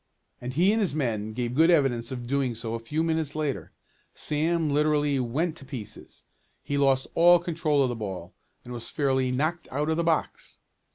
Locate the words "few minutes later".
2.79-3.71